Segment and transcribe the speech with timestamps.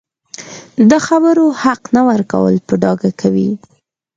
[0.89, 3.51] د خبرو حق نه ورکول په ډاګه کوي